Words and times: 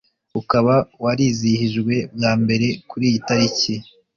ukaba 0.39 0.75
warizihijwe 1.03 1.95
bwa 2.15 2.31
mbere 2.41 2.67
kuri 2.89 3.03
iyi 3.09 3.19
tariki 3.27 3.73